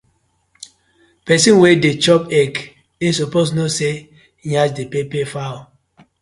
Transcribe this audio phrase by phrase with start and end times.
[1.25, 2.53] Pesin wey dey chop egg
[3.05, 3.95] e suppose kno say
[4.51, 5.59] yansh dey pepper fowl.